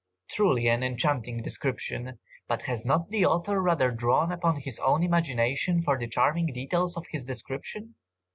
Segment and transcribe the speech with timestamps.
[0.31, 2.17] Truly an enchanting description!
[2.47, 7.05] But has not the author rather drawn upon his imagination for the charming details of
[7.11, 7.93] his description?